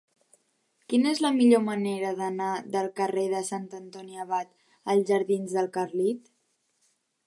Quina 0.93 1.11
és 1.15 1.21
la 1.25 1.31
millor 1.35 1.61
manera 1.67 2.15
d'anar 2.21 2.49
del 2.77 2.91
carrer 3.03 3.29
de 3.37 3.45
Sant 3.53 3.71
Antoni 3.83 4.21
Abat 4.27 4.59
als 4.95 5.09
jardins 5.13 5.59
del 5.61 5.75
Carlit? 5.81 6.39